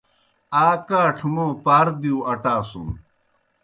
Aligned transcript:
آ 0.65 0.67
کاٹھہ 0.87 1.27
موں 1.33 1.51
پاردِیؤ 1.65 2.17
اٹاسُن۔ 2.31 2.87